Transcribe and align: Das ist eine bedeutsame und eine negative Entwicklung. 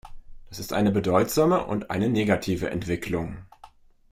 Das 0.49 0.57
ist 0.57 0.73
eine 0.73 0.89
bedeutsame 0.89 1.63
und 1.63 1.91
eine 1.91 2.09
negative 2.09 2.71
Entwicklung. 2.71 3.45